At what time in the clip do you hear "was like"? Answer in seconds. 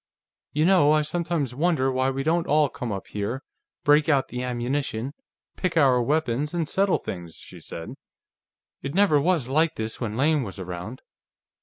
9.21-9.75